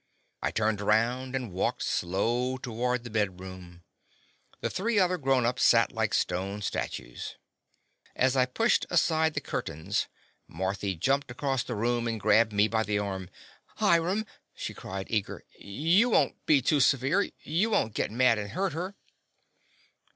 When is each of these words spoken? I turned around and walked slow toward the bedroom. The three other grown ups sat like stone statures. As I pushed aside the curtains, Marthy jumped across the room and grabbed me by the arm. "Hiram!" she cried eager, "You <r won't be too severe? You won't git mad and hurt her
I 0.41 0.49
turned 0.49 0.81
around 0.81 1.35
and 1.35 1.51
walked 1.51 1.83
slow 1.83 2.57
toward 2.57 3.03
the 3.03 3.11
bedroom. 3.11 3.83
The 4.61 4.69
three 4.71 4.97
other 4.97 5.19
grown 5.19 5.45
ups 5.45 5.61
sat 5.63 5.91
like 5.91 6.15
stone 6.15 6.63
statures. 6.63 7.35
As 8.15 8.35
I 8.35 8.47
pushed 8.47 8.87
aside 8.89 9.35
the 9.35 9.41
curtains, 9.41 10.07
Marthy 10.47 10.95
jumped 10.95 11.29
across 11.29 11.61
the 11.61 11.75
room 11.75 12.07
and 12.07 12.19
grabbed 12.19 12.51
me 12.51 12.67
by 12.67 12.81
the 12.81 12.97
arm. 12.97 13.29
"Hiram!" 13.75 14.25
she 14.55 14.73
cried 14.73 15.05
eager, 15.11 15.45
"You 15.59 16.07
<r 16.09 16.13
won't 16.13 16.45
be 16.47 16.63
too 16.63 16.79
severe? 16.79 17.29
You 17.43 17.69
won't 17.69 17.93
git 17.93 18.09
mad 18.09 18.39
and 18.39 18.49
hurt 18.49 18.73
her 18.73 18.95